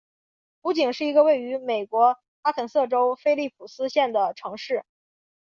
[0.61, 4.83] 湖景是一个位于美国阿肯色州菲利普斯县的城市。